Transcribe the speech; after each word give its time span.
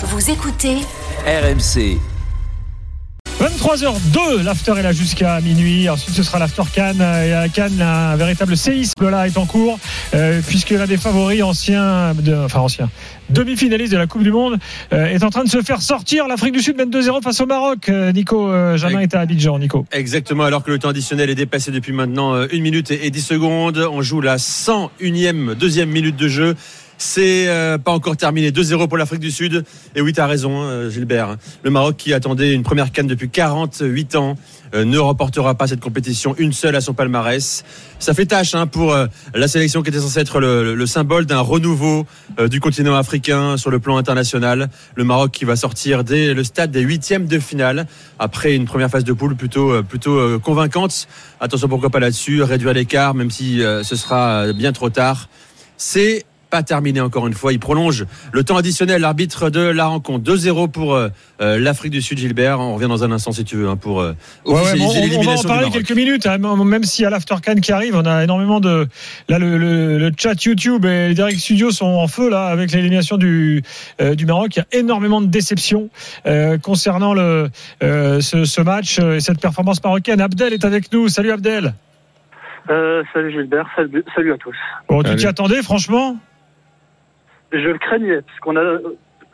Vous 0.00 0.30
écoutez 0.30 0.76
RMC. 1.26 1.98
23h02, 3.40 4.44
l'after 4.44 4.74
est 4.78 4.82
là 4.82 4.92
jusqu'à 4.92 5.40
minuit. 5.40 5.88
Ensuite, 5.88 6.14
ce 6.14 6.22
sera 6.22 6.38
l'after 6.38 6.62
Cannes. 6.72 7.00
Et 7.00 7.32
à 7.32 7.48
Cannes, 7.48 7.80
un 7.80 8.14
véritable 8.14 8.56
séisme 8.56 9.10
là 9.10 9.26
est 9.26 9.36
en 9.36 9.44
cours, 9.44 9.80
euh, 10.14 10.40
puisque 10.46 10.70
l'un 10.70 10.86
des 10.86 10.98
favoris 10.98 11.42
anciens, 11.42 12.14
de, 12.14 12.32
enfin 12.32 12.60
anciens, 12.60 12.88
demi-finaliste 13.30 13.92
de 13.92 13.98
la 13.98 14.06
Coupe 14.06 14.22
du 14.22 14.30
Monde, 14.30 14.58
euh, 14.92 15.06
est 15.06 15.24
en 15.24 15.30
train 15.30 15.42
de 15.42 15.48
se 15.48 15.62
faire 15.62 15.82
sortir. 15.82 16.28
L'Afrique 16.28 16.54
du 16.54 16.60
Sud 16.60 16.76
mène 16.76 16.90
2-0 16.90 17.20
face 17.20 17.40
au 17.40 17.46
Maroc. 17.46 17.88
Euh, 17.88 18.12
Nico 18.12 18.48
euh, 18.48 18.76
Jamin 18.76 19.00
est 19.00 19.16
à 19.16 19.20
Abidjan. 19.20 19.58
Nico. 19.58 19.84
Exactement, 19.90 20.44
alors 20.44 20.62
que 20.62 20.70
le 20.70 20.78
temps 20.78 20.90
additionnel 20.90 21.28
est 21.28 21.34
dépassé 21.34 21.72
depuis 21.72 21.92
maintenant 21.92 22.34
euh, 22.36 22.46
1 22.52 22.60
minute 22.60 22.92
et 22.92 23.10
10 23.10 23.20
secondes. 23.20 23.88
On 23.90 24.00
joue 24.00 24.20
la 24.20 24.36
101e, 24.36 25.54
deuxième 25.54 25.90
minute 25.90 26.16
de 26.16 26.28
jeu. 26.28 26.56
C'est 26.98 27.48
euh, 27.48 27.78
pas 27.78 27.92
encore 27.92 28.16
terminé. 28.16 28.50
2-0 28.50 28.88
pour 28.88 28.98
l'Afrique 28.98 29.20
du 29.20 29.30
Sud. 29.30 29.64
Et 29.94 30.00
oui, 30.00 30.12
tu 30.12 30.20
as 30.20 30.26
raison, 30.26 30.62
hein, 30.62 30.90
Gilbert. 30.90 31.36
Le 31.62 31.70
Maroc 31.70 31.96
qui 31.96 32.12
attendait 32.12 32.52
une 32.52 32.64
première 32.64 32.92
canne 32.92 33.06
depuis 33.06 33.30
48 33.30 34.16
ans 34.16 34.36
euh, 34.74 34.84
ne 34.84 34.98
remportera 34.98 35.54
pas 35.54 35.66
cette 35.66 35.80
compétition 35.80 36.34
une 36.38 36.52
seule 36.52 36.76
à 36.76 36.80
son 36.80 36.94
palmarès. 36.94 37.64
Ça 37.98 38.14
fait 38.14 38.26
tâche 38.26 38.54
hein, 38.54 38.66
pour 38.66 38.92
euh, 38.92 39.06
la 39.34 39.48
sélection 39.48 39.82
qui 39.82 39.90
était 39.90 40.00
censée 40.00 40.20
être 40.20 40.40
le, 40.40 40.74
le 40.74 40.86
symbole 40.86 41.26
d'un 41.26 41.40
renouveau 41.40 42.06
euh, 42.38 42.48
du 42.48 42.60
continent 42.60 42.94
africain 42.94 43.56
sur 43.56 43.70
le 43.70 43.78
plan 43.78 43.96
international. 43.96 44.68
Le 44.94 45.04
Maroc 45.04 45.32
qui 45.32 45.44
va 45.44 45.56
sortir 45.56 46.04
dès 46.04 46.34
le 46.34 46.44
stade 46.44 46.70
des 46.70 46.80
huitièmes 46.80 47.26
de 47.26 47.38
finale 47.38 47.86
après 48.18 48.54
une 48.54 48.64
première 48.64 48.90
phase 48.90 49.04
de 49.04 49.12
poule 49.12 49.34
plutôt 49.34 49.70
euh, 49.70 49.82
plutôt 49.82 50.18
euh, 50.18 50.38
convaincante. 50.38 51.08
Attention 51.40 51.68
pourquoi 51.68 51.90
pas 51.90 52.00
là-dessus, 52.00 52.42
réduire 52.42 52.72
l'écart 52.72 53.14
même 53.14 53.30
si 53.30 53.60
ce 53.60 53.96
sera 53.96 54.52
bien 54.52 54.72
trop 54.72 54.90
tard. 54.90 55.28
C'est 55.76 56.24
pas 56.50 56.62
terminé 56.62 57.00
encore 57.00 57.26
une 57.26 57.34
fois. 57.34 57.52
Il 57.52 57.58
prolonge 57.58 58.06
le 58.32 58.42
temps 58.44 58.56
additionnel. 58.56 59.00
L'arbitre 59.02 59.50
de 59.50 59.60
la 59.60 59.86
rencontre 59.86 60.24
2-0 60.30 60.70
pour 60.70 60.94
euh, 60.94 61.08
euh, 61.40 61.58
l'Afrique 61.58 61.92
du 61.92 62.00
Sud, 62.02 62.18
Gilbert. 62.18 62.58
On 62.60 62.74
revient 62.74 62.88
dans 62.88 63.04
un 63.04 63.12
instant 63.12 63.32
si 63.32 63.44
tu 63.44 63.56
veux 63.56 63.68
hein, 63.68 63.76
pour 63.76 64.00
euh, 64.00 64.14
Ouais, 64.46 64.54
ouais, 64.54 64.78
bon, 64.78 64.84
on- 64.84 64.88
on, 64.88 64.92
va 64.92 64.98
en 64.98 65.00
l'élimination 65.02 65.48
parler 65.48 65.70
quelques 65.70 65.92
minutes, 65.92 66.26
hein, 66.26 66.38
même 66.38 66.84
si 66.84 67.04
à 67.04 67.10
l'After 67.10 67.34
Cannes 67.42 67.60
qui 67.60 67.72
arrive, 67.72 67.94
on 67.96 68.04
a 68.06 68.24
énormément 68.24 68.60
de. 68.60 68.88
Là, 69.28 69.38
le, 69.38 69.58
le- 69.58 69.98
le 69.98 70.10
chat 70.16 70.42
YouTube 70.44 70.84
et 70.86 71.08
les 71.08 71.14
Direct 71.14 71.38
Studios 71.38 71.70
sont 71.70 71.86
en 71.86 72.08
feu 72.08 72.30
là 72.30 72.46
avec 72.46 72.72
l'élimination 72.72 73.16
du, 73.18 73.62
euh, 74.00 74.14
du 74.14 74.24
Maroc. 74.26 74.56
Il 74.56 74.60
y 74.60 74.62
a 74.62 74.78
énormément 74.80 75.20
de 75.20 75.26
déceptions 75.26 75.90
euh, 76.26 76.56
concernant 76.58 77.12
le, 77.14 77.50
euh, 77.82 78.20
ce, 78.20 78.44
ce 78.44 78.60
match 78.62 78.98
et 78.98 79.20
cette 79.20 79.40
performance 79.40 79.82
marocaine. 79.84 80.20
Abdel 80.20 80.52
est 80.54 80.64
avec 80.64 80.90
nous. 80.92 81.08
Salut 81.08 81.30
Abdel. 81.30 81.74
Euh, 82.70 83.02
salut 83.14 83.32
Gilbert, 83.32 83.66
salut, 83.74 84.04
salut 84.14 84.32
à 84.32 84.36
tous. 84.36 84.54
Bon, 84.90 85.02
tu 85.02 85.16
t'y 85.16 85.26
attendais, 85.26 85.62
franchement? 85.62 86.16
Je 87.52 87.58
le 87.68 87.78
craignais, 87.78 88.20
parce 88.22 88.38
qu'on 88.40 88.56
a. 88.56 88.78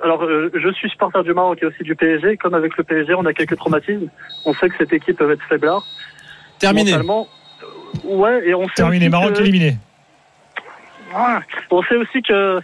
Alors, 0.03 0.25
euh, 0.25 0.51
je 0.55 0.69
suis 0.73 0.91
supporter 0.91 1.23
du 1.23 1.33
Maroc 1.35 1.59
et 1.63 1.67
aussi 1.67 1.83
du 1.83 1.95
PSG. 1.95 2.37
Comme 2.37 2.55
avec 2.55 2.77
le 2.77 2.85
PSG, 2.85 3.15
on 3.15 3.25
a 3.27 3.33
quelques 3.33 3.57
traumatismes. 3.57 4.09
On 4.45 4.53
sait 4.55 4.69
que 4.69 4.77
cette 4.79 4.93
équipe 4.93 5.17
peut 5.19 5.31
être 5.31 5.43
faiblard. 5.45 5.85
Terminé. 6.59 6.91
Mentalement. 6.93 7.29
Euh, 7.63 7.67
Ouais, 8.05 8.49
et 8.49 8.55
on 8.55 8.67
sait 8.69 8.75
Terminé, 8.77 9.09
Maroc 9.09 9.35
que- 9.35 9.41
éliminé. 9.41 9.77
Ouais. 11.15 11.39
On 11.71 11.83
sait 11.85 11.97
aussi 11.97 12.23
que. 12.23 12.61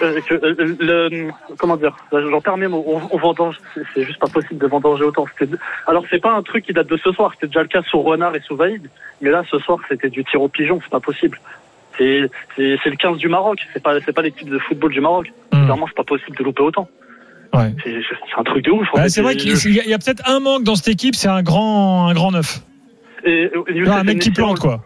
que, 0.00 0.20
que, 0.20 0.34
euh, 0.34 0.76
le, 0.80 1.30
comment 1.56 1.76
dire 1.76 1.96
J'en 2.12 2.40
perds 2.40 2.56
mes 2.58 2.66
mots. 2.66 2.84
On, 2.86 3.00
on 3.10 3.18
vendange. 3.18 3.58
c'est- 3.94 4.02
juste 4.02 4.18
pas 4.18 4.26
possible 4.26 4.58
de 4.58 4.66
vendanger 4.66 5.04
autant. 5.04 5.24
Alors, 5.86 6.04
c'est 6.10 6.20
pas 6.20 6.32
un 6.32 6.42
truc 6.42 6.64
qui 6.66 6.72
date 6.72 6.88
de 6.88 6.96
ce 6.96 7.12
soir. 7.12 7.30
C'était 7.34 7.46
déjà 7.46 7.62
le 7.62 7.68
cas 7.68 7.82
sous 7.82 8.00
Renard 8.02 8.34
et 8.34 8.40
sous 8.40 8.56
Vaïd. 8.56 8.88
Mais 9.22 9.30
là, 9.30 9.44
ce 9.50 9.58
soir, 9.60 9.78
c'était 9.88 10.10
du 10.10 10.24
tir 10.24 10.42
au 10.42 10.48
pigeon. 10.48 10.80
C'est 10.82 10.90
pas 10.90 11.00
possible. 11.00 11.38
C'est 11.98 12.30
c'est- 12.56 12.76
c'est 12.82 12.90
le 12.90 12.96
15 12.96 13.18
du 13.18 13.28
Maroc. 13.28 13.58
C'est 13.72 13.82
pas, 13.82 14.00
c'est 14.04 14.12
pas 14.12 14.22
l'équipe 14.22 14.48
de 14.48 14.58
football 14.60 14.92
du 14.92 15.00
Maroc. 15.00 15.32
Hmm. 15.52 15.64
Clairement, 15.64 15.86
c'est 15.88 15.96
pas 15.96 16.04
possible 16.04 16.36
de 16.36 16.44
louper 16.44 16.62
autant. 16.62 16.88
Ouais. 17.54 17.74
C'est 17.82 17.94
un 18.38 18.44
truc 18.44 18.64
de 18.64 18.70
ouf. 18.70 18.86
c'est 19.08 19.22
vrai 19.22 19.34
qu'il 19.36 19.50
y 19.74 19.80
a, 19.80 19.84
il 19.84 19.90
y 19.90 19.94
a 19.94 19.98
peut-être 19.98 20.22
un 20.28 20.38
manque 20.40 20.64
dans 20.64 20.74
cette 20.76 20.88
équipe, 20.88 21.14
c'est 21.14 21.28
un 21.28 21.42
grand, 21.42 22.06
un 22.08 22.14
grand 22.14 22.30
neuf. 22.30 22.60
et- 23.24 23.44
et 23.44 23.74
Youssef 23.74 23.92
un 23.94 24.04
mec 24.04 24.18
qui 24.20 24.30
plante, 24.30 24.58
quoi. 24.60 24.84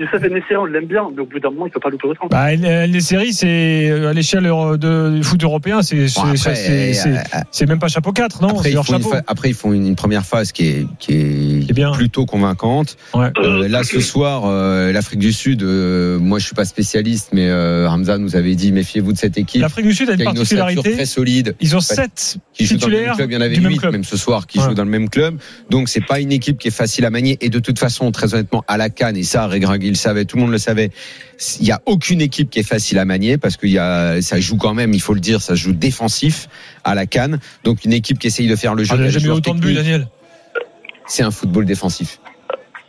Youssef 0.00 0.22
Ennessiri, 0.24 0.56
on 0.56 0.64
l'aime 0.64 0.86
bien, 0.86 1.02
mais 1.14 1.22
au 1.22 1.26
bout 1.26 1.38
d'un 1.40 1.50
moment, 1.50 1.66
il 1.66 1.70
peut 1.70 1.80
pas 1.80 1.90
louper 1.90 2.08
autant. 2.08 2.26
Bah, 2.30 2.54
les 2.54 3.00
séries, 3.00 3.32
c'est 3.32 3.88
euh, 3.90 4.08
à 4.08 4.12
l'échelle 4.12 4.44
du 4.78 5.22
foot 5.22 5.42
européen, 5.44 5.82
c'est 5.82 5.96
euh, 5.98 7.16
c'est 7.50 7.66
même 7.68 7.78
pas 7.78 7.88
chapeau 7.88 8.12
4, 8.12 8.42
non? 8.42 8.48
Après, 8.48 8.70
ils 8.70 8.74
font 8.76 8.80
une 8.96 9.02
chapeau. 9.02 9.10
fa- 9.10 9.22
après, 9.26 9.48
ils 9.50 9.54
font 9.54 9.72
une, 9.72 9.86
une 9.86 9.96
première 9.96 10.24
phase 10.24 10.52
qui 10.52 10.68
est, 10.68 10.86
qui 10.98 11.12
est, 11.12 11.60
Qui 11.64 11.70
est 11.70 11.74
bien. 11.74 11.92
plutôt 11.92 12.26
convaincante. 12.26 12.96
Ouais. 13.14 13.30
Euh, 13.38 13.68
là, 13.68 13.82
ce 13.84 14.00
soir, 14.00 14.42
euh, 14.46 14.92
l'Afrique 14.92 15.20
du 15.20 15.32
Sud, 15.32 15.62
euh, 15.62 16.18
moi 16.18 16.38
je 16.38 16.46
suis 16.46 16.54
pas 16.54 16.64
spécialiste, 16.64 17.30
mais 17.32 17.48
euh, 17.48 17.88
Hamza 17.88 18.18
nous 18.18 18.36
avait 18.36 18.54
dit 18.54 18.72
méfiez-vous 18.72 19.12
de 19.12 19.18
cette 19.18 19.38
équipe 19.38 19.60
L'Afrique 19.62 19.86
du 19.86 19.94
Sud 19.94 20.10
a 20.10 20.14
une 20.14 20.24
particularité. 20.24 20.92
très 20.92 21.04
solide, 21.06 21.54
Ils 21.60 21.74
ont 21.76 21.78
Parce 21.80 21.94
7 21.94 22.38
qui 22.54 22.66
joue 22.66 22.76
dans 22.76 22.86
le 22.86 22.92
même 22.92 22.98
titulaires 23.00 23.16
club. 23.16 23.30
Il 23.30 23.34
y 23.34 23.36
en 23.36 23.40
avait 23.40 23.54
du 23.56 23.60
même 23.60 23.72
8 23.72 23.78
club. 23.78 23.92
même 23.92 24.04
ce 24.04 24.16
soir 24.16 24.46
qui 24.46 24.58
Ouais. 24.58 24.64
jouent 24.64 24.74
dans 24.74 24.84
le 24.84 24.90
même 24.90 25.08
club. 25.08 25.38
Donc 25.70 25.88
c'est 25.88 26.04
pas 26.04 26.20
une 26.20 26.32
équipe 26.32 26.58
qui 26.58 26.68
est 26.68 26.72
facile 26.72 27.04
à 27.04 27.10
manier. 27.10 27.38
Et 27.40 27.48
de 27.50 27.58
toute 27.58 27.78
façon, 27.78 28.10
très 28.12 28.34
honnêtement, 28.34 28.64
à 28.68 28.76
la 28.76 28.90
Cannes, 28.90 29.16
et 29.16 29.22
ça, 29.22 29.46
Regragui 29.90 29.92
le 29.92 29.96
savait, 29.96 30.24
tout 30.24 30.36
le 30.36 30.42
monde 30.42 30.52
le 30.52 30.58
savait, 30.58 30.90
il 31.60 31.66
y 31.66 31.72
a 31.72 31.80
aucune 31.86 32.20
équipe 32.20 32.50
qui 32.50 32.58
est 32.58 32.64
facile 32.64 32.98
à 32.98 33.04
manier 33.04 33.38
parce 33.38 33.56
qu'il 33.56 33.70
y 33.70 33.78
a, 33.78 34.22
ça 34.22 34.40
joue 34.40 34.56
quand 34.56 34.74
même, 34.74 34.94
il 34.94 35.00
faut 35.00 35.14
le 35.14 35.20
dire, 35.20 35.42
ça 35.42 35.54
joue 35.54 35.72
défensif 35.72 36.48
à 36.84 36.94
la 36.94 37.06
Cannes. 37.06 37.40
Donc 37.64 37.84
une 37.84 37.92
équipe 37.92 38.18
qui 38.18 38.28
essaye 38.28 38.48
de 38.48 38.56
faire 38.56 38.74
le 38.74 38.84
jeu. 38.84 38.94
Ah, 38.98 39.08
jamais 39.08 39.28
autant 39.28 39.54
de 39.54 39.60
buts, 39.60 39.74
Daniel. 39.74 40.08
C'est 41.06 41.22
un 41.22 41.30
football 41.30 41.64
défensif. 41.64 42.20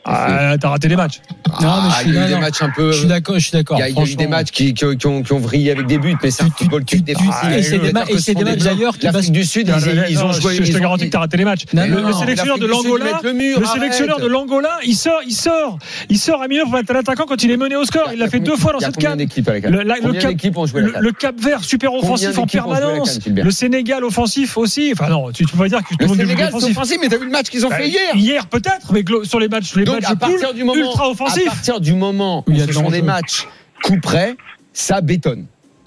Ah, 0.03 0.55
t'as 0.59 0.69
raté 0.69 0.87
des 0.87 0.95
matchs. 0.95 1.21
Non, 1.61 1.67
mais 1.83 1.89
je 1.89 1.95
Ah, 1.95 1.99
suis- 1.99 2.09
il 2.09 2.15
y 2.15 2.17
a 2.17 2.23
eu 2.23 2.27
des 2.29 2.33
non. 2.33 2.39
matchs 2.39 2.61
un 2.61 2.69
peu. 2.69 2.91
Je 2.91 2.97
suis 2.99 3.07
d'accord, 3.07 3.35
je 3.35 3.39
suis 3.41 3.51
d'accord. 3.51 3.77
Il 3.77 3.81
y 3.81 3.83
a, 3.99 4.03
eu 4.03 4.15
des 4.15 4.27
matchs 4.27 4.49
qui, 4.51 4.73
qui, 4.73 4.97
qui 4.97 5.07
ont, 5.07 5.21
qui 5.21 5.33
ont 5.33 5.37
vrillé 5.39 5.71
avec 5.71 5.85
des 5.85 5.97
buts, 5.99 6.15
mais 6.23 6.31
c'est 6.31 6.43
un 6.43 6.47
Tu- 6.47 6.51
tu- 6.53 6.63
football 6.63 6.85
tu- 6.85 6.95
qui 6.97 7.03
tu- 7.03 7.13
défensif. 7.13 7.49
et 7.55 7.61
c'est 7.63 7.77
des 7.77 7.91
ma- 7.91 8.05
et 8.05 8.17
c'est 8.17 8.33
des 8.33 8.43
matchs 8.43 8.59
d'ailleurs 8.63 8.97
qui 8.97 9.05
L'Afrique 9.05 9.31
du 9.31 9.43
Sud, 9.43 9.67
ils, 9.67 10.05
ils 10.11 10.23
ont 10.23 10.31
joué. 10.31 10.55
Je, 10.55 10.63
je 10.63 10.71
te 10.71 10.77
ont- 10.77 10.81
garantis 10.81 11.05
que 11.05 11.11
t'as 11.11 11.19
raté 11.19 11.37
les 11.37 11.45
matchs. 11.45 11.65
Non, 11.73 11.83
le, 11.83 11.89
non, 11.89 11.95
le 11.97 12.01
non, 12.03 12.19
sélectionneur 12.19 12.57
de 12.57 12.65
l'Angola, 12.65 13.19
le 13.23 13.33
mur, 13.33 13.59
le 13.59 13.65
sélectionneur 13.65 14.19
de 14.19 14.27
l'Angola, 14.27 14.79
il 14.85 14.95
sort, 14.95 15.21
il 15.27 15.33
sort, 15.35 15.77
il 16.09 16.17
sort 16.17 16.41
à 16.41 16.47
milieu 16.47 16.63
pour 16.63 16.77
être 16.77 16.91
l'attaquant 16.93 17.25
quand 17.27 17.43
il 17.43 17.51
est 17.51 17.57
mené 17.57 17.75
au 17.75 17.83
score. 17.85 18.09
Il 18.13 18.19
l'a 18.19 18.29
fait 18.29 18.39
deux 18.39 18.55
fois 18.57 18.71
dans 18.73 18.79
Il 18.79 18.83
y 18.83 18.85
a 18.85 18.87
cette 18.87 18.97
canne. 18.97 19.19
Le, 19.19 21.11
cap, 21.11 21.35
Vert 21.39 21.63
super 21.63 21.93
offensif 21.93 22.37
en 22.37 22.47
permanence. 22.47 23.19
Le 23.27 23.51
Sénégal 23.51 24.03
offensif 24.03 24.57
aussi. 24.57 24.91
Enfin 24.93 25.09
non, 25.09 25.31
tu, 25.31 25.45
tu 25.45 25.51
peux 25.51 25.59
pas 25.59 25.69
dire 25.69 25.79
que 25.79 25.89
tout 25.89 25.95
le 25.99 26.07
monde 26.07 26.17
c'est 26.17 26.43
offensif. 26.47 26.71
offensif, 26.77 26.97
mais 27.01 27.07
t'as 27.09 27.17
vu 27.17 27.25
le 27.25 27.31
match 27.31 27.49
qu'ils 27.49 27.65
ont 27.65 27.69
Bah, 27.69 27.77
fait 27.77 27.89
hier 27.89 28.15
Hier 28.15 28.47
peut-être, 28.47 28.91
mais 28.93 29.03
sur 29.23 29.39
les 29.39 29.47
matchs, 29.47 29.75
les 29.75 29.85
Donc 29.91 30.03
à 30.05 30.15
partir 30.15 30.53
du 30.53 30.63
moment, 30.63 30.79
ultra 30.91 31.05
à 31.11 31.45
partir 31.45 31.79
du 31.81 31.93
moment 31.93 32.43
Il 32.47 32.55
où 32.61 32.65
ce 32.67 32.71
sont 32.73 32.89
des 32.89 33.01
matchs 33.01 33.47
coup 33.83 33.97
près, 34.01 34.35
ça 34.73 35.01
bétonne. 35.01 35.45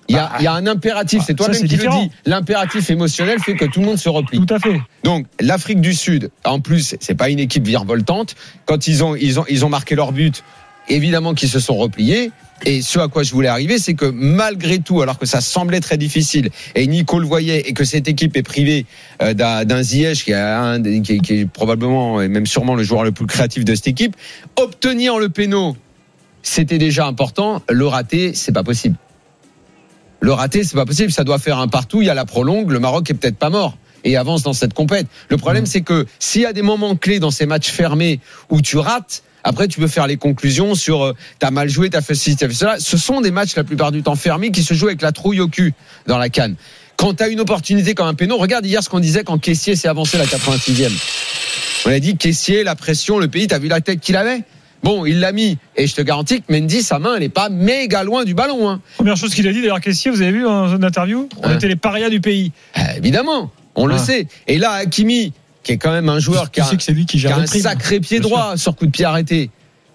Il 0.09 0.17
y 0.17 0.19
a, 0.19 0.33
il 0.39 0.45
y 0.45 0.47
a 0.47 0.53
un 0.53 0.67
impératif, 0.67 1.23
c'est 1.25 1.33
Bah, 1.33 1.45
ça, 1.45 1.51
toi-même 1.53 1.63
c'est 1.63 1.69
qui 1.69 1.77
différent. 1.77 2.03
le 2.03 2.09
dis. 2.09 2.13
L'impératif 2.27 2.91
émotionnel 2.91 3.39
fait 3.41 3.55
que 3.55 3.65
tout 3.65 3.81
le 3.81 3.87
monde 3.87 3.97
se 3.97 4.11
replie. 4.11 4.45
Tout 4.45 4.55
à 4.55 4.59
fait. 4.59 4.79
Donc 5.03 5.27
l'Afrique 5.41 5.81
du 5.81 5.95
Sud, 5.95 6.31
en 6.45 6.61
plus, 6.61 6.95
c'est 7.01 7.15
pas 7.15 7.31
une 7.31 7.39
équipe 7.39 7.65
virevoltante. 7.67 8.35
Quand 8.67 8.87
ils 8.87 9.03
ont 9.03 9.15
ils 9.17 9.41
ont 9.41 9.47
ils 9.49 9.65
ont 9.65 9.71
marqué 9.71 9.95
leur 9.95 10.13
but, 10.13 10.45
évidemment 10.89 11.35
qu'ils 11.35 11.49
se 11.49 11.61
sont 11.61 11.77
repliés. 11.77 12.31
Et 12.67 12.83
ce 12.83 12.99
à 12.99 13.09
quoi 13.09 13.25
je 13.25 13.33
voulais 13.33 13.49
arriver, 13.49 13.79
c'est 13.79 13.95
que 13.95 14.07
malgré 14.07 14.79
tout, 14.79 15.03
alors 15.03 15.19
que 15.19 15.27
ça 15.27 15.41
semblait 15.41 15.81
très 15.81 15.99
difficile, 15.99 16.51
et 16.75 16.87
Nico 16.87 17.19
le 17.19 17.27
voyait, 17.27 17.69
et 17.69 17.73
que 17.75 17.85
cette 17.85 18.07
équipe 18.09 18.37
est 18.37 18.43
privée 18.45 18.87
euh, 19.21 19.35
d'un 19.35 19.83
Ziyech 19.83 20.25
qui, 20.25 20.31
est 20.31 20.35
un 20.35 20.79
des- 20.79 21.03
qui, 21.03 21.15
est- 21.15 21.19
qui 21.19 21.41
est 21.41 21.47
probablement 21.47 22.23
et 22.23 22.29
même 22.29 22.47
sûrement 22.47 22.75
le 22.77 22.83
joueur 22.85 23.03
le 23.05 23.13
plus 23.13 23.27
créatif 23.27 23.65
de 23.65 23.75
cette 23.75 23.89
équipe, 23.89 24.17
obtenir 24.57 25.19
le 25.19 25.29
péno, 25.29 25.77
c'était 26.43 26.79
déjà 26.79 27.07
important. 27.07 27.61
Le 27.69 27.87
rater, 27.87 28.33
c'est 28.35 28.53
pas 28.53 28.63
possible. 28.65 28.97
Le 30.21 30.33
rater, 30.33 30.65
c'est 30.65 30.77
pas 30.77 30.87
possible. 30.87 31.13
Ça 31.13 31.25
doit 31.25 31.39
faire 31.39 31.59
un 31.59 31.69
partout. 31.69 32.01
Il 32.03 32.07
y 32.07 32.11
a 32.11 32.15
la 32.15 32.25
prolongue. 32.25 32.71
Le 32.71 32.79
Maroc 32.79 33.11
est 33.11 33.15
peut-être 33.15 33.37
pas 33.37 33.51
mort 33.51 33.77
et 34.05 34.17
avance 34.17 34.43
dans 34.43 34.53
cette 34.53 34.75
compète. 34.75 35.07
Le 35.29 35.37
problème, 35.37 35.67
c'est 35.67 35.81
que 35.83 36.07
s'il 36.19 36.43
y 36.43 36.47
a 36.47 36.53
des 36.53 36.63
moments 36.63 36.97
clés 36.97 37.19
dans 37.19 37.31
ces 37.31 37.47
matchs 37.47 37.69
fermés 37.71 38.21
où 38.49 38.61
tu 38.63 38.77
rates, 38.79 39.23
après, 39.45 39.69
tu 39.69 39.79
peux 39.79 39.87
faire 39.87 40.07
les 40.07 40.17
conclusions 40.17 40.75
sur 40.75 41.05
euh, 41.05 41.13
t'as 41.39 41.51
mal 41.51 41.69
joué, 41.69 41.91
t'as 41.91 42.01
fait 42.01 42.15
ceci, 42.15 42.35
t'as 42.35 42.49
fait 42.49 42.55
cela. 42.55 42.77
Ce 42.79 42.97
sont 42.97 43.21
des 43.21 43.31
matchs 43.31 43.55
la 43.55 43.63
plupart 43.63 43.93
du 43.93 44.03
temps 44.03 44.17
fermés 44.17 44.51
qui 44.51 44.63
se 44.63 44.73
jouent 44.73 44.87
avec 44.87 45.03
la 45.03 45.13
trouille 45.13 45.41
au 45.41 45.49
cul 45.49 45.75
dans 46.07 46.17
la 46.17 46.31
canne. 46.31 46.57
Quand 46.97 47.13
t'as 47.13 47.29
une 47.29 47.41
opportunité 47.41 47.95
comme 47.95 48.07
un 48.07 48.15
péno, 48.15 48.39
regarde 48.39 48.65
hier 48.65 48.83
ce 48.83 48.89
qu'on 48.89 49.01
disait 49.01 49.23
quand 49.23 49.39
Caissier 49.39 49.77
s'est 49.77 49.89
avancé 49.89 50.17
la 50.17 50.25
86e. 50.25 50.91
On 51.85 51.91
a 51.91 51.99
dit 51.99 52.17
Caissier, 52.17 52.65
la 52.65 52.75
pression, 52.75 53.19
le 53.19 53.29
pays, 53.29 53.47
t'as 53.47 53.59
vu 53.59 53.69
la 53.69 53.83
tête 53.83 54.01
qu'il 54.01 54.17
avait? 54.17 54.41
Bon, 54.83 55.05
il 55.05 55.21
l'a 55.21 55.33
mis, 55.33 55.59
et 55.77 55.87
je 55.87 55.95
te 55.95 56.03
garantis 56.03 56.41
que 56.41 56.53
Mendy, 56.53 56.83
sa 56.83 56.99
main, 56.99 57.17
elle 57.17 57.23
est 57.23 57.29
pas 57.31 57.49
méga 57.49 58.03
loin 58.03 58.25
du 58.25 58.35
ballon. 58.35 58.69
Hein. 58.69 58.81
Première 58.97 59.17
chose 59.17 59.35
qu'il 59.35 59.47
a 59.49 59.53
dit 59.53 59.61
d'ailleurs, 59.61 59.81
Caissier, 59.81 60.11
vous 60.11 60.23
avez 60.23 60.31
vu 60.33 60.43
dans 60.43 60.75
une 60.75 60.85
interview? 60.85 61.29
On 61.43 61.55
était 61.55 61.69
les 61.69 61.77
parias 61.77 62.11
du 62.11 62.21
pays. 62.21 62.53
Euh, 62.79 62.81
évidemment, 62.97 63.51
on 63.75 63.87
le 63.87 63.99
sait. 63.99 64.27
Et 64.47 64.59
là, 64.59 64.73
Hakimi, 64.73 65.33
qui 65.65 65.73
est 65.73 65.79
quand 65.79 65.91
même 65.91 66.09
un 66.09 66.21
joueur 66.21 66.51
qui 66.53 66.61
Tu 66.61 66.61
a, 66.61 66.65
sais 66.65 66.77
que 66.77 66.83
c'est 66.85 66.93
lui 66.93 67.07
qui 67.07 67.19
qui 67.19 67.27
a 67.27 67.31
gère 67.31 67.39
un 67.39 67.47
sacré 67.47 67.99
pied 67.99 68.21
droit 68.21 68.57
sur 68.57 68.77
coup 68.77 68.87
de 68.87 68.91
pied 68.93 69.05
arrêté. 69.05 69.51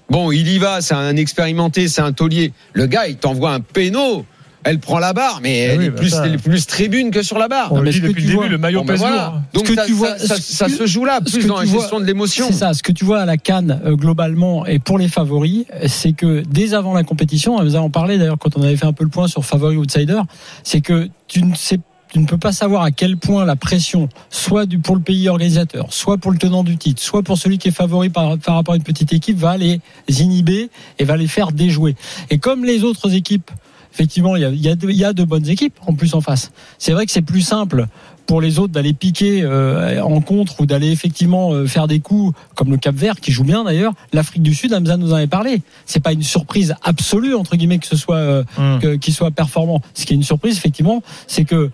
Bon, 0.10 0.32
il 0.32 0.48
y 0.48 0.58
va, 0.58 0.82
c'est 0.82 0.96
un 0.96 1.16
expérimenté, 1.16 1.88
c'est 1.88 2.02
un 2.02 2.12
taulier. 2.12 2.52
Le 2.74 2.88
gars, 2.88 3.08
il 3.08 3.16
t'envoie 3.18 3.52
un 3.54 3.60
péno. 3.62 4.26
Elle 4.66 4.80
prend 4.80 5.00
la 5.00 5.14
barre, 5.14 5.40
mais 5.42 5.68
Ah 5.70 5.74
elle 5.74 5.80
oui, 5.80 5.86
est 5.86 5.90
bah 5.92 6.00
plus, 6.00 6.10
ça. 6.10 6.26
elle 6.26 6.34
est 6.34 6.38
plus 6.38 6.68
tribune 6.68 7.12
que 7.12 7.22
sur 7.24 7.38
la 7.40 7.48
barre. 7.48 7.72
On 7.72 7.78
mais 7.80 7.84
le 7.86 7.92
dit 7.92 8.02
depuis 8.02 8.16
le 8.24 8.28
début, 8.28 8.34
vois- 8.36 8.48
le 8.50 8.58
maillot 8.58 8.80
Bon, 8.82 8.86
ben 8.88 8.94
pèse 8.96 9.00
voilà. 9.00 9.26
lourd. 9.28 9.42
Donc 9.54 9.68
Ce 9.68 9.72
que 9.72 9.76
ça, 9.80 9.86
tu 9.86 9.94
vois- 9.94 10.18
ça- 10.18 10.28
ça- 10.28 10.36
ce 10.36 10.42
ça 10.54 10.66
que- 10.66 10.72
se 10.74 10.86
joue 10.86 11.06
là, 11.06 11.22
plus 11.22 11.38
que 11.44 11.48
dans 11.48 11.60
la 11.60 11.64
vois- 11.66 11.80
gestion 11.80 12.00
de 12.02 12.06
l'émotion. 12.06 12.48
C'est 12.48 12.58
ça. 12.58 12.74
Ce 12.74 12.84
que 12.84 12.92
tu 12.92 13.06
vois 13.06 13.22
à 13.22 13.26
la 13.26 13.38
Cannes 13.38 13.80
euh, 13.86 13.96
globalement 13.96 14.66
et 14.66 14.80
pour 14.80 14.98
les 15.00 15.08
favoris, 15.08 15.64
c'est 15.88 16.12
que 16.12 16.44
dès 16.50 16.74
avant 16.74 16.94
la 16.94 17.04
compétition, 17.04 17.64
nous 17.64 17.76
en 17.78 17.90
parlait 17.90 18.18
d'ailleurs 18.18 18.38
quand 18.38 18.58
on 18.58 18.62
avait 18.64 18.76
fait 18.76 18.86
un 18.86 18.92
peu 18.92 19.06
le 19.06 19.10
point 19.10 19.30
sur 19.30 19.46
favori 19.46 19.78
outsider, 19.78 20.20
c'est 20.64 20.82
que 20.82 21.08
tu 21.28 21.42
ne 21.44 21.56
sais 21.56 21.80
tu 22.12 22.20
ne 22.20 22.26
peux 22.26 22.38
pas 22.38 22.52
savoir 22.52 22.82
à 22.84 22.92
quel 22.92 23.18
point 23.18 23.46
la 23.46 23.56
pression, 23.56 24.10
soit 24.30 24.66
du, 24.66 24.80
pour 24.80 24.96
le 24.96 25.02
pays 25.02 25.30
organisateur, 25.30 25.94
soit 25.94 26.18
pour 26.18 26.32
le 26.32 26.38
tenant 26.38 26.64
du 26.64 26.76
titre, 26.78 27.02
soit 27.02 27.22
pour 27.24 27.38
celui 27.38 27.58
qui 27.60 27.68
est 27.68 27.72
favori 27.72 28.10
par, 28.10 28.38
par 28.40 28.56
rapport 28.56 28.74
à 28.74 28.78
une 28.78 28.84
petite 28.84 29.14
équipe, 29.14 29.38
va 29.38 29.58
les 29.58 29.80
inhiber 30.08 30.70
et 30.98 31.04
va 31.04 31.18
les 31.18 31.28
faire 31.28 31.52
déjouer. 31.52 31.96
Et 32.30 32.40
comme 32.40 32.66
les 32.66 32.84
autres 32.84 33.14
équipes, 33.14 33.52
effectivement, 33.94 34.36
il 34.36 34.42
y 34.42 34.46
a, 34.46 34.50
y 34.50 34.70
a 34.70 34.76
y 34.92 35.04
a 35.04 35.14
de 35.14 35.24
bonnes 35.24 35.48
équipes 35.48 35.78
en 35.86 35.94
plus 35.94 36.14
en 36.16 36.22
face. 36.22 36.52
C'est 36.78 36.94
vrai 36.94 37.06
que 37.06 37.12
c'est 37.12 37.22
plus 37.22 37.42
simple 37.42 37.86
pour 38.26 38.42
les 38.42 38.60
autres 38.60 38.72
d'aller 38.74 38.94
piquer 38.94 39.42
euh, 39.42 40.04
en 40.04 40.22
contre 40.22 40.62
ou 40.62 40.68
d'aller 40.68 40.92
effectivement 40.92 41.52
euh, 41.52 41.66
faire 41.66 41.88
des 41.88 42.00
coups 42.00 42.38
comme 42.56 42.70
le 42.70 42.78
Cap 42.78 42.94
Vert 42.96 43.20
qui 43.20 43.32
joue 43.32 43.44
bien 43.44 43.64
d'ailleurs. 43.64 43.94
L'Afrique 44.14 44.44
du 44.44 44.54
Sud, 44.54 44.72
Hamza 44.72 44.98
nous 44.98 45.12
en 45.14 45.16
avait 45.16 45.26
parlé. 45.26 45.64
C'est 45.88 46.00
pas 46.00 46.14
une 46.14 46.22
surprise 46.22 46.76
absolue 46.84 47.34
entre 47.34 47.56
guillemets 47.56 47.80
que 47.80 47.88
ce 47.88 47.96
soit 47.98 48.18
euh, 48.18 48.44
que- 48.80 48.96
qu'il 48.98 49.16
soit 49.16 49.32
performant. 49.32 49.82
Ce 49.96 50.06
qui 50.06 50.14
est 50.14 50.16
une 50.16 50.22
surprise 50.24 50.58
effectivement, 50.58 51.02
c'est 51.26 51.44
que 51.44 51.72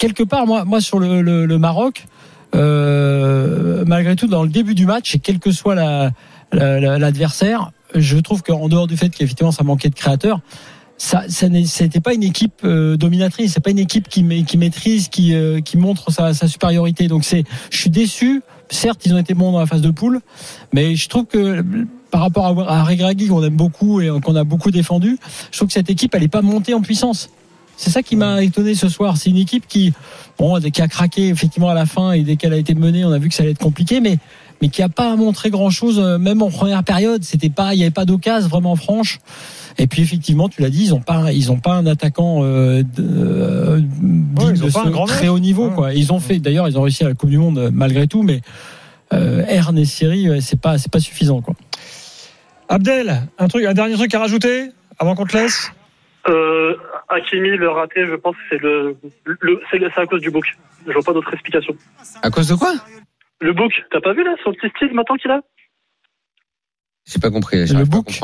quelque 0.00 0.24
part 0.24 0.46
moi 0.46 0.64
moi 0.64 0.80
sur 0.80 0.98
le, 0.98 1.22
le, 1.22 1.46
le 1.46 1.58
Maroc, 1.58 2.06
euh, 2.70 3.84
malgré 3.86 4.16
tout 4.16 4.26
dans 4.26 4.42
le 4.42 4.48
début 4.48 4.74
du 4.74 4.86
match 4.86 5.14
et 5.14 5.18
quel 5.18 5.38
que 5.38 5.52
soit 5.52 5.74
la- 5.76 6.10
la- 6.52 6.80
la- 6.80 6.98
l'adversaire, 6.98 7.70
je 7.94 8.18
trouve 8.18 8.42
qu'en 8.42 8.68
dehors 8.68 8.86
du 8.88 8.96
fait 8.96 9.10
qu'effectivement 9.10 9.52
ça 9.52 9.62
manquait 9.64 9.90
de 9.90 9.94
créateurs 9.94 10.40
ça, 10.96 11.24
ça 11.28 11.46
c'était 11.64 12.00
pas 12.00 12.12
une 12.12 12.22
équipe 12.22 12.60
euh, 12.64 12.96
dominatrice, 12.98 13.52
c'est 13.54 13.64
pas 13.64 13.70
une 13.70 13.78
équipe 13.78 14.06
qui, 14.08 14.22
qui 14.44 14.58
maîtrise, 14.58 15.08
qui, 15.08 15.34
euh, 15.34 15.60
qui 15.62 15.78
montre 15.78 16.10
sa, 16.12 16.34
sa 16.34 16.46
supériorité. 16.46 17.08
Donc 17.08 17.24
c'est, 17.24 17.44
je 17.70 17.78
suis 17.78 17.88
déçu. 17.88 18.42
Certes, 18.68 19.00
ils 19.06 19.14
ont 19.14 19.18
été 19.18 19.32
bons 19.32 19.50
dans 19.50 19.60
la 19.60 19.66
phase 19.66 19.80
de 19.80 19.90
poule, 19.90 20.20
mais 20.74 20.96
je 20.96 21.08
trouve 21.08 21.24
que 21.24 21.64
par 22.10 22.20
rapport 22.20 22.46
à, 22.46 22.80
à 22.80 22.84
Regragui 22.84 23.28
qu'on 23.28 23.42
aime 23.42 23.56
beaucoup 23.56 24.02
et 24.02 24.10
qu'on 24.20 24.36
a 24.36 24.44
beaucoup 24.44 24.70
défendu, 24.70 25.16
je 25.50 25.56
trouve 25.56 25.68
que 25.68 25.74
cette 25.74 25.88
équipe 25.88 26.14
elle 26.14 26.28
pas 26.28 26.42
montée 26.42 26.74
en 26.74 26.82
puissance. 26.82 27.30
C'est 27.80 27.88
ça 27.88 28.02
qui 28.02 28.14
m'a 28.14 28.42
étonné 28.42 28.74
ce 28.74 28.90
soir. 28.90 29.16
C'est 29.16 29.30
une 29.30 29.38
équipe 29.38 29.66
qui, 29.66 29.94
bon, 30.38 30.60
qui 30.60 30.82
a 30.82 30.86
craqué 30.86 31.28
effectivement 31.28 31.70
à 31.70 31.74
la 31.74 31.86
fin 31.86 32.12
et 32.12 32.20
dès 32.20 32.36
qu'elle 32.36 32.52
a 32.52 32.58
été 32.58 32.74
menée, 32.74 33.06
on 33.06 33.10
a 33.10 33.18
vu 33.18 33.30
que 33.30 33.34
ça 33.34 33.42
allait 33.42 33.52
être 33.52 33.58
compliqué, 33.58 34.00
mais 34.00 34.18
mais 34.60 34.68
qui 34.68 34.82
a 34.82 34.90
pas 34.90 35.16
montré 35.16 35.48
grand 35.48 35.70
chose, 35.70 35.98
même 36.20 36.42
en 36.42 36.50
première 36.50 36.84
période. 36.84 37.24
C'était 37.24 37.48
pas, 37.48 37.72
il 37.72 37.80
y 37.80 37.82
avait 37.82 37.90
pas 37.90 38.04
d'occasion 38.04 38.50
vraiment 38.50 38.76
franche. 38.76 39.18
Et 39.78 39.86
puis 39.86 40.02
effectivement, 40.02 40.50
tu 40.50 40.60
l'as 40.60 40.68
dit, 40.68 40.84
ils 40.84 40.94
ont 40.94 41.00
pas, 41.00 41.32
ils 41.32 41.50
ont 41.50 41.58
pas 41.58 41.72
un 41.72 41.86
attaquant 41.86 42.40
euh, 42.42 42.82
de, 42.82 43.02
euh, 43.02 43.80
de 43.80 44.68
ce 44.68 44.88
grand 44.90 45.06
très 45.06 45.28
haut 45.28 45.38
niveau. 45.38 45.68
Ouais. 45.68 45.74
Quoi. 45.74 45.94
Ils 45.94 46.12
ont 46.12 46.20
fait, 46.20 46.38
d'ailleurs, 46.38 46.68
ils 46.68 46.76
ont 46.78 46.82
réussi 46.82 47.02
à 47.04 47.08
la 47.08 47.14
Coupe 47.14 47.30
du 47.30 47.38
Monde 47.38 47.56
euh, 47.56 47.70
malgré 47.72 48.06
tout, 48.06 48.22
mais 48.22 48.42
euh, 49.14 49.42
Erne 49.48 49.78
et 49.78 49.86
Siri, 49.86 50.28
euh, 50.28 50.40
c'est 50.42 50.60
pas, 50.60 50.76
c'est 50.76 50.92
pas 50.92 51.00
suffisant. 51.00 51.40
Quoi. 51.40 51.54
Abdel, 52.68 53.22
un 53.38 53.48
truc, 53.48 53.64
un 53.64 53.72
dernier 53.72 53.94
truc 53.94 54.14
à 54.14 54.18
rajouter 54.18 54.68
avant 54.98 55.14
qu'on 55.14 55.24
te 55.24 55.38
laisse? 55.38 55.72
Euh, 56.28 56.74
Hakimi, 57.10 57.56
le 57.56 57.68
raté, 57.70 58.06
je 58.06 58.14
pense 58.14 58.36
que 58.36 58.42
c'est 58.50 58.62
le, 58.62 58.96
le 59.24 59.60
c'est 59.70 59.78
c'est 59.78 60.00
à 60.00 60.06
cause 60.06 60.20
du 60.20 60.30
book. 60.30 60.44
Je 60.86 60.92
vois 60.92 61.02
pas 61.02 61.12
d'autre 61.12 61.32
explication. 61.32 61.74
À 62.22 62.30
cause 62.30 62.48
de 62.48 62.54
quoi? 62.54 62.72
Le 63.40 63.52
book, 63.52 63.72
t'as 63.90 64.00
pas 64.00 64.12
vu 64.12 64.22
là 64.24 64.34
son 64.44 64.52
petit 64.52 64.68
style 64.76 64.92
maintenant 64.94 65.16
qu'il 65.16 65.30
a? 65.30 65.40
J'ai 67.10 67.18
pas 67.18 67.30
compris. 67.30 67.66
j'arrive 67.66 67.88
pas 67.88 67.96
à 67.96 68.00
book. 68.02 68.20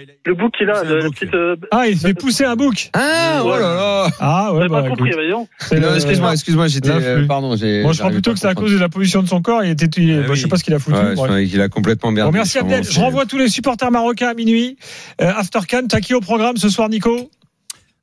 il 0.00 0.16
Le 0.26 0.34
book 0.34 0.52
qu'il 0.58 0.68
a, 0.68 0.82
le, 0.84 1.00
book. 1.04 1.14
petite. 1.14 1.32
euh, 1.34 1.56
Ah, 1.70 1.86
il 1.88 1.96
fait 1.96 2.12
pousser 2.12 2.44
un 2.44 2.56
bouc. 2.56 2.90
Ah, 2.92 3.40
oh 3.42 3.48
là 3.50 3.58
là. 3.60 4.06
Ah 4.20 4.52
ouais, 4.52 4.68
bah, 4.68 4.82
pas 4.82 4.88
compris, 4.88 5.08
écoute, 5.10 5.20
voyons. 5.22 5.48
le- 5.70 5.94
excuse-moi, 5.94 6.32
excuse-moi, 6.32 6.66
j'étais. 6.66 6.90
Euh, 6.90 7.26
pardon, 7.26 7.56
j'ai. 7.56 7.82
Moi, 7.82 7.92
je 7.92 7.98
crois 8.00 8.10
plutôt 8.10 8.32
que 8.34 8.38
c'est 8.38 8.48
à 8.48 8.54
cause 8.54 8.72
de 8.72 8.78
la 8.78 8.88
position 8.90 9.22
de 9.22 9.28
son 9.28 9.40
corps. 9.40 9.64
Il 9.64 9.70
était, 9.70 9.86
il- 10.02 10.22
Ah 10.24 10.28
bah, 10.28 10.34
je 10.34 10.42
sais 10.42 10.48
pas 10.48 10.56
ce 10.58 10.64
qu'il 10.64 10.74
a 10.74 10.78
foutu. 10.78 10.98
Ouais, 10.98 11.14
croyais 11.14 11.46
qu'il 11.46 11.60
a 11.62 11.68
complètement 11.68 12.10
Bon, 12.10 12.16
merdé. 12.16 12.32
merci 12.32 12.52
sûrement, 12.52 12.74
Abdel. 12.74 12.92
Je 12.92 13.00
renvoie 13.00 13.24
tous 13.26 13.38
les 13.38 13.48
supporters 13.48 13.90
marocains 13.90 14.28
à 14.28 14.34
minuit. 14.34 14.76
Euh, 15.22 15.32
After 15.34 15.60
Can, 15.66 15.86
t'as 15.88 16.00
qui 16.00 16.12
au 16.12 16.20
programme 16.20 16.56
ce 16.58 16.68
soir, 16.68 16.88
Nico? 16.90 17.30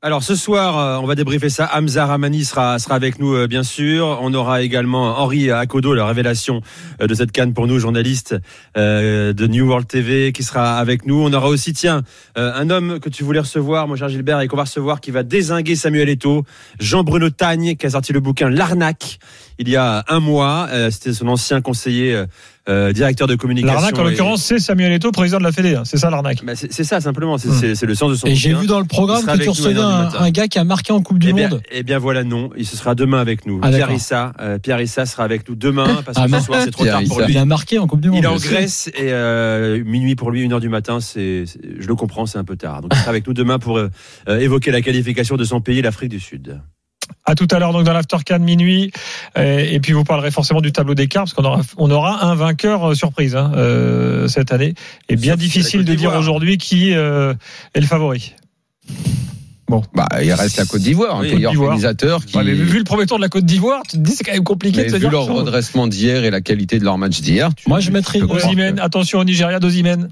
Alors 0.06 0.22
ce 0.22 0.34
soir, 0.34 0.78
euh, 0.78 0.98
on 1.02 1.06
va 1.06 1.14
débriefer 1.14 1.48
ça. 1.48 1.70
Hamza 1.72 2.04
Ramani 2.04 2.44
sera, 2.44 2.78
sera 2.78 2.94
avec 2.94 3.18
nous, 3.18 3.34
euh, 3.34 3.46
bien 3.46 3.62
sûr. 3.62 4.18
On 4.20 4.34
aura 4.34 4.60
également 4.60 5.18
Henri 5.18 5.50
Akodo, 5.50 5.94
la 5.94 6.04
révélation 6.04 6.60
euh, 7.00 7.06
de 7.06 7.14
cette 7.14 7.32
canne 7.32 7.54
pour 7.54 7.66
nous, 7.66 7.78
journaliste 7.78 8.36
de 8.76 9.46
New 9.46 9.66
World 9.66 9.88
TV, 9.88 10.32
qui 10.32 10.42
sera 10.42 10.76
avec 10.76 11.06
nous. 11.06 11.24
On 11.24 11.32
aura 11.32 11.48
aussi, 11.48 11.72
tiens, 11.72 12.02
un 12.36 12.68
homme 12.68 13.00
que 13.00 13.08
tu 13.08 13.24
voulais 13.24 13.40
recevoir, 13.40 13.88
mon 13.88 13.96
cher 13.96 14.10
Gilbert, 14.10 14.42
et 14.42 14.48
qu'on 14.48 14.58
va 14.58 14.64
recevoir, 14.64 15.00
qui 15.00 15.10
va 15.10 15.22
désinguer 15.22 15.74
Samuel 15.74 16.10
Eto'o, 16.10 16.44
Jean-Bruno 16.80 17.30
Tagne, 17.30 17.76
qui 17.76 17.86
a 17.86 17.90
sorti 17.90 18.12
le 18.12 18.20
bouquin 18.20 18.50
L'arnaque 18.50 19.18
il 19.58 19.68
y 19.68 19.76
a 19.76 20.04
un 20.08 20.20
mois. 20.20 20.68
Euh, 20.70 20.90
C'était 20.90 21.12
son 21.12 21.28
ancien 21.28 21.60
conseiller, 21.60 22.14
euh, 22.14 22.26
euh, 22.68 22.92
directeur 22.92 23.26
de 23.28 23.34
communication. 23.34 23.74
L'arnaque, 23.74 23.98
en 23.98 24.06
Et- 24.06 24.10
l'occurrence, 24.10 24.42
c'est 24.42 24.58
Samuel 24.58 24.92
Eto'o, 24.92 25.12
président 25.12 25.38
de 25.38 25.42
la 25.44 25.52
Fédé. 25.52 25.74
hein. 25.74 25.82
C'est 25.84 25.98
ça 25.98 26.08
l'arnaque. 26.10 26.44
Bah, 26.44 26.54
c'est 26.56 26.84
ça 26.84 27.00
simplement, 27.00 27.36
c'est 27.38 27.48
Hmm. 27.48 27.74
c'est- 27.74 27.86
le 27.86 27.94
sens 27.94 28.10
de 28.10 28.16
son 28.16 28.26
Et 28.26 28.34
j'ai 28.34 28.54
vu 28.54 28.66
dans 28.66 28.78
le 28.80 28.86
programme 28.86 29.24
que 29.24 29.42
tu 29.42 29.48
recevais 29.50 29.78
un, 29.80 30.08
un 30.18 30.30
gars 30.30 30.48
qui 30.48 30.58
a 30.58 30.64
marqué 30.64 30.92
en 30.92 31.02
Coupe 31.02 31.18
du 31.18 31.28
Eh 31.28 31.32
bien, 31.34 31.48
Monde. 31.50 31.60
eh 31.70 31.82
bien 31.82 31.98
voilà, 31.98 32.24
non. 32.24 32.50
Il 32.56 32.64
se 32.66 32.76
sera 32.76 32.94
demain 32.94 33.20
avec 33.20 33.44
nous. 33.46 33.60
Ah, 33.62 33.68
Pierre. 33.70 33.90
Issa, 33.92 34.32
euh, 34.40 34.58
Pierre 34.58 34.80
Issa 34.80 35.04
sera 35.06 35.24
avec 35.24 35.46
nous 35.48 35.54
demain 35.56 35.84
parce 36.06 36.16
que 36.16 36.22
Ah, 36.34 36.38
ce 36.40 36.44
soir 36.46 36.60
c'est 36.64 36.70
trop 36.70 36.84
Pierre 36.84 37.00
tard 37.00 37.08
pour 37.08 37.20
lui. 37.20 37.26
Il 37.34 37.38
a 37.38 37.44
marqué 37.44 37.78
en 37.78 37.86
Coupe 37.86 38.00
du 38.00 38.08
Monde. 38.08 38.18
Il 38.20 38.24
est 38.24 38.28
en 38.28 38.36
bien. 38.36 38.50
Grèce 38.50 38.88
et 38.94 39.12
euh, 39.12 39.84
minuit 39.84 40.14
pour 40.16 40.30
lui, 40.30 40.40
une 40.42 40.52
heure 40.54 40.60
du 40.60 40.68
matin, 40.70 41.00
c'est, 41.00 41.44
je 41.78 41.86
le 41.86 41.94
comprends, 41.94 42.24
c'est 42.26 42.38
un 42.38 42.44
peu 42.44 42.56
tard. 42.56 42.80
Donc 42.80 42.92
il 42.94 42.98
sera 42.98 43.10
avec 43.10 43.26
nous 43.26 43.34
demain 43.34 43.58
pour 43.58 43.78
évoquer 44.26 44.70
la 44.70 44.80
qualification 44.80 45.36
de 45.36 45.44
son 45.44 45.60
pays, 45.60 45.82
l'Afrique 45.82 46.10
du 46.10 46.20
Sud. 46.20 46.60
À 47.26 47.34
tout 47.34 47.48
à 47.50 47.58
l'heure, 47.58 47.72
donc 47.72 47.84
dans 47.84 47.92
l'After 47.92 48.18
Can 48.26 48.38
minuit. 48.40 48.92
Euh, 49.38 49.58
Et 49.58 49.80
puis 49.80 49.92
vous 49.92 50.04
parlerez 50.04 50.30
forcément 50.30 50.60
du 50.60 50.72
tableau 50.72 50.94
d'écart, 50.94 51.24
parce 51.24 51.32
qu'on 51.34 51.44
aura, 51.44 51.60
on 51.78 51.90
aura 51.90 52.24
un 52.26 52.34
vainqueur 52.34 52.90
euh, 52.90 52.94
surprise 52.94 53.34
hein, 53.36 53.52
euh, 53.56 54.28
cette 54.28 54.52
année. 54.52 54.74
Et 55.08 55.16
bien 55.16 55.32
Sauf 55.32 55.40
difficile 55.40 55.84
de 55.84 55.94
dire 55.94 56.14
aujourd'hui 56.14 56.58
qui 56.58 56.92
euh, 56.94 57.34
est 57.74 57.80
le 57.80 57.86
favori. 57.86 58.34
Bah, 59.94 60.06
il 60.22 60.32
reste 60.32 60.56
la 60.58 60.66
Côte 60.66 60.82
d'Ivoire, 60.82 61.18
Oui, 61.20 61.32
un 61.32 61.36
pays 61.36 61.46
organisateur 61.46 62.24
qui. 62.24 62.36
Ouais, 62.36 62.44
mais 62.44 62.52
vu 62.52 62.78
le 62.78 62.84
premier 62.84 63.06
tour 63.06 63.16
de 63.16 63.22
la 63.22 63.28
Côte 63.28 63.44
d'Ivoire, 63.46 63.82
tu 63.88 63.96
te 63.96 64.02
dis 64.02 64.12
c'est 64.12 64.22
quand 64.22 64.32
même 64.32 64.44
compliqué 64.44 64.76
mais 64.78 64.84
de 64.84 64.90
se 64.90 64.94
vu 64.96 65.00
dire. 65.00 65.10
leur 65.10 65.24
redressement 65.24 65.86
d'hier 65.88 66.22
et 66.24 66.30
la 66.30 66.40
qualité 66.42 66.78
de 66.78 66.84
leur 66.84 66.96
match 66.98 67.20
d'hier, 67.22 67.52
tu- 67.54 67.68
Moi, 67.68 67.80
je 67.80 67.90
mettrais 67.90 68.20
Dozimène, 68.20 68.76
que- 68.76 68.80
attention 68.82 69.18
au 69.20 69.24
Nigeria, 69.24 69.58
Dozimène. 69.58 70.10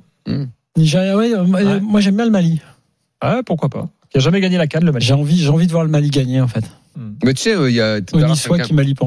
Nigeria, 0.76 1.16
ouais, 1.16 1.32
euh, 1.34 1.44
Ouais. 1.44 1.80
moi 1.80 2.00
j'aime 2.00 2.16
bien 2.16 2.24
le 2.24 2.30
Mali. 2.30 2.60
Ouais, 3.22 3.42
pourquoi 3.44 3.68
pas. 3.68 3.88
Qui 4.10 4.16
a 4.18 4.20
jamais 4.20 4.40
gagné 4.40 4.56
la 4.56 4.66
canne, 4.66 4.84
le 4.84 4.90
match. 4.92 5.04
J'ai 5.04 5.12
envie, 5.14 5.36
j'ai 5.38 5.48
envie 5.50 5.66
de 5.66 5.72
voir 5.72 5.84
le 5.84 5.90
Mali 5.90 6.08
gagner 6.10 6.40
en 6.40 6.48
fait. 6.48 6.64
Mais 7.24 7.34
tu 7.34 7.42
sais, 7.42 7.54
euh, 7.56 7.70
il 7.70 7.76
y 7.76 7.80
a 7.80 8.00
tout 8.00 8.16
à 8.16 8.20
l'heure. 8.28 8.36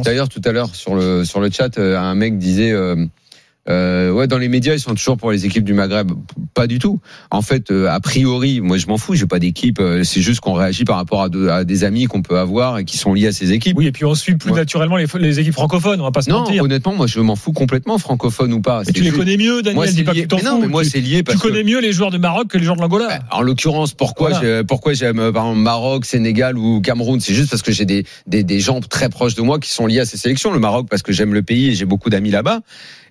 D'ailleurs, 0.04 0.30
tout 0.30 0.42
à 0.44 0.52
l'heure 0.52 0.74
sur 0.76 0.96
le 0.96 1.24
sur 1.26 1.40
le 1.40 1.50
chat, 1.52 1.78
euh, 1.78 1.98
un 1.98 2.16
mec 2.16 2.38
disait. 2.38 2.72
euh, 2.72 4.12
ouais, 4.12 4.28
dans 4.28 4.38
les 4.38 4.48
médias, 4.48 4.74
ils 4.74 4.80
sont 4.80 4.94
toujours 4.94 5.18
pour 5.18 5.32
les 5.32 5.46
équipes 5.46 5.64
du 5.64 5.74
Maghreb. 5.74 6.12
Pas 6.56 6.68
du 6.68 6.80
tout. 6.80 7.02
En 7.32 7.42
fait, 7.42 7.70
euh, 7.70 7.88
a 7.90 8.00
priori, 8.00 8.62
moi, 8.62 8.78
je 8.78 8.88
m'en 8.88 8.98
fous. 8.98 9.14
J'ai 9.14 9.26
pas 9.28 9.40
d'équipe. 9.40 9.80
euh, 9.82 10.04
c'est 10.06 10.22
juste 10.22 10.40
qu'on 10.40 10.54
réagit 10.54 10.86
par 10.86 10.96
rapport 10.96 11.22
à, 11.22 11.28
de- 11.30 11.50
à 11.50 11.66
des 11.66 11.84
amis 11.84 12.06
qu'on 12.06 12.22
peut 12.22 12.38
avoir 12.40 12.80
et 12.80 12.86
qui 12.86 12.98
sont 12.98 13.14
liés 13.14 13.28
à 13.28 13.32
ces 13.34 13.52
équipes. 13.52 13.78
Oui, 13.78 13.88
et 13.88 13.92
puis 13.92 14.06
on 14.06 14.16
suit 14.16 14.36
plus 14.36 14.52
Ouais. 14.52 14.58
naturellement 14.58 14.96
les, 14.96 15.06
les 15.20 15.40
équipes 15.42 15.54
francophones, 15.54 16.00
on 16.00 16.06
va 16.06 16.12
pas 16.12 16.22
se 16.22 16.30
non, 16.30 16.40
mentir. 16.40 16.64
honnêtement, 16.64 16.94
moi, 16.96 17.08
je 17.08 17.20
m'en 17.20 17.36
fous 17.36 17.52
complètement, 17.52 17.98
francophone 17.98 18.54
ou 18.54 18.62
pas. 18.62 18.84
Mais 18.88 18.94
tu 18.94 19.02
les 19.02 19.08
juste- 19.10 19.18
connais 19.20 19.36
mieux, 19.36 19.62
Daniel, 19.62 19.76
Moi, 19.76 19.88
dis 19.88 20.04
que 20.06 20.12
tu 20.12 20.36
Mais 20.38 20.42
non, 20.44 20.62
mais 20.62 20.68
moi, 20.68 20.84
Tu- 20.84 20.92
c'est 20.92 21.02
lié 21.02 21.18
Tu 21.18 21.24
parce 21.26 21.42
que. 21.42 21.48
connais 21.50 21.64
mieux 21.66 21.82
les 21.82 21.92
joueurs 21.92 22.10
de 22.12 22.18
Maroc 22.18 22.48
que 22.48 22.58
les 22.58 22.64
joueurs 22.64 22.78
de 22.78 22.82
l'Angola. 22.82 23.08
Bah, 23.10 23.20
En 23.32 23.42
l'occurrence, 23.42 23.94
pourquoi 23.94 24.30
Voilà. 24.30 24.60
j'ai- 24.60 24.64
pourquoi 24.64 24.94
j'aime 24.94 25.20
euh, 25.20 25.34
par 25.34 25.44
exemple 25.44 25.60
Maroc, 25.62 26.06
Sénégal 26.06 26.58
ou 26.58 26.80
Cameroun, 26.80 27.20
c'est 27.20 27.34
juste 27.34 27.50
parce 27.50 27.64
que 27.64 27.74
j'ai 27.74 27.84
des, 27.86 28.06
des 28.28 28.44
des 28.44 28.62
gens 28.62 28.80
très 28.80 29.10
proches 29.10 29.36
de 29.36 29.42
moi 29.42 29.60
qui 29.60 29.72
sont 29.74 29.88
liés 29.88 30.00
à 30.00 30.06
ces 30.06 30.16
sélections. 30.18 30.54
Le 30.54 30.60
Maroc 30.60 30.88
parce 30.90 31.02
que 31.02 31.12
j'aime 31.12 31.34
le 31.34 31.42
pays 31.44 31.68
et 31.72 31.74
j'ai 31.76 31.86
beaucoup 31.86 32.10
d'amis 32.10 32.32
là-bas. 32.32 32.62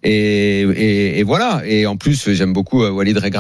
Et, 0.06 0.60
et, 0.62 1.18
et 1.18 1.22
voilà. 1.22 1.62
Et 1.66 1.86
en 1.86 1.96
plus, 1.96 2.30
j'aime 2.32 2.52
beaucoup 2.52 2.82
Walid 2.84 3.16
Regragui. 3.18 3.33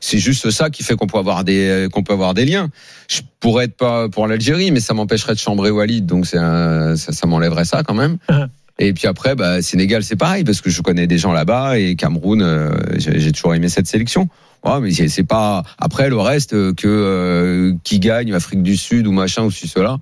C'est 0.00 0.18
juste 0.18 0.50
ça 0.50 0.70
qui 0.70 0.82
fait 0.82 0.94
qu'on 0.96 1.06
peut 1.06 1.18
avoir 1.18 1.44
des 1.44 1.68
euh, 1.68 1.88
qu'on 1.88 2.02
peut 2.02 2.12
avoir 2.12 2.34
des 2.34 2.44
liens. 2.44 2.68
Je 3.08 3.20
pourrais 3.40 3.64
être 3.66 3.76
pas 3.76 4.08
pour 4.08 4.26
l'Algérie, 4.26 4.70
mais 4.70 4.80
ça 4.80 4.94
m'empêcherait 4.94 5.34
de 5.34 5.38
chambrer 5.38 5.70
Walid, 5.70 6.06
donc 6.06 6.26
un- 6.34 6.96
ça, 6.96 7.12
ça 7.12 7.26
m'enlèverait 7.26 7.64
ça 7.64 7.82
quand 7.82 7.94
même. 7.94 8.18
Uh-huh. 8.28 8.48
Et 8.78 8.92
puis 8.94 9.06
après, 9.06 9.34
bah, 9.34 9.60
Sénégal, 9.62 10.02
c'est 10.02 10.16
pareil 10.16 10.44
parce 10.44 10.60
que 10.60 10.70
je 10.70 10.80
connais 10.82 11.06
des 11.06 11.18
gens 11.18 11.32
là-bas 11.32 11.78
et 11.78 11.94
Cameroun, 11.94 12.42
euh, 12.42 12.70
j'ai 12.96 13.30
toujours 13.32 13.54
aimé 13.54 13.68
cette 13.68 13.86
sélection. 13.86 14.28
Ouais, 14.64 14.80
mais 14.80 14.92
c'est 14.92 15.24
pas 15.24 15.64
après 15.78 16.08
le 16.08 16.16
reste 16.18 16.54
euh, 16.54 16.72
que 16.72 16.86
euh, 16.86 17.74
qui 17.84 17.98
gagne 17.98 18.32
Afrique 18.32 18.62
du 18.62 18.76
Sud 18.76 19.06
ou 19.06 19.12
machin 19.12 19.42
ou 19.42 19.50
ceci 19.50 19.68
cela. 19.68 19.98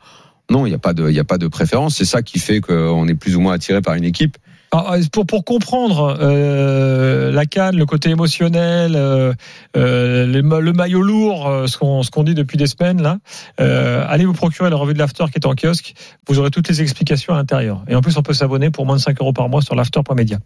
Non, 0.51 0.67
il 0.67 0.71
y 0.71 0.75
a 0.75 0.79
pas 0.79 0.93
de 0.93 1.09
il 1.09 1.15
y 1.15 1.21
a 1.21 1.25
pas 1.25 1.39
de 1.39 1.49
préférence. 1.49 1.97
C'est 1.97 2.05
ça 2.05 2.23
qui 2.23 2.39
fait 2.39 2.61
qu'on 2.61 3.09
est 3.09 3.15
plus 3.15 3.37
ou 3.37 3.41
moins 3.41 3.55
attiré 3.55 3.81
par 3.81 3.95
une 3.95 4.05
équipe. 4.05 4.37
Alors, 4.73 4.93
euh, 4.93 5.01
pour, 5.13 5.27
pour 5.27 5.45
comprendre 5.45 6.17
euh, 6.21 7.33
la 7.33 7.45
canne, 7.45 7.77
le 7.77 7.87
côté 7.87 8.11
émotionnel, 8.11 8.95
euh, 8.95 9.33
euh, 9.77 10.27
le, 10.27 10.61
le 10.61 10.73
maillot 10.73 11.03
lourd, 11.03 11.49
euh, 11.49 11.67
ce 11.67 11.77
qu'on 11.77 12.03
qu'on 12.11 12.23
dit 12.23 12.35
depuis 12.35 12.57
des 12.57 12.69
semaines 12.69 13.03
là, 13.03 13.19
euh, 13.61 14.05
allez 14.09 14.25
vous 14.25 14.33
procurer 14.33 14.71
la 14.71 14.77
revue 14.77 14.95
de 14.95 14.99
l'After 14.99 15.25
qui 15.33 15.39
est 15.39 15.47
en 15.47 15.55
kiosque. 15.55 15.95
Vous 16.29 16.39
aurez 16.39 16.51
toutes 16.51 16.69
les 16.69 16.83
explications 16.83 17.35
à 17.35 17.37
l'intérieur. 17.37 17.83
Et 17.89 17.97
en 17.97 18.01
plus, 18.01 18.17
on 18.17 18.23
peut 18.23 18.33
s'abonner 18.33 18.71
pour 18.71 18.87
moins 18.87 18.97
de 18.97 19.01
5 19.01 19.21
euros 19.21 19.33
par 19.33 19.49
mois 19.49 19.61
sur 19.61 19.75
l'after.media. 19.75 20.39